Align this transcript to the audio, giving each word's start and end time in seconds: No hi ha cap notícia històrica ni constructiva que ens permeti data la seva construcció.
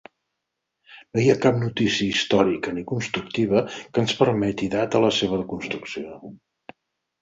No 1.17 1.21
hi 1.23 1.29
ha 1.33 1.35
cap 1.43 1.59
notícia 1.65 2.07
històrica 2.15 2.75
ni 2.79 2.87
constructiva 2.95 3.65
que 3.77 4.05
ens 4.07 4.19
permeti 4.25 4.75
data 4.81 5.07
la 5.09 5.17
seva 5.23 5.45
construcció. 5.57 6.23